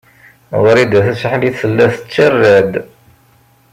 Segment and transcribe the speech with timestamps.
[0.61, 2.71] Wrida Tasaḥlit tella tettarra-d.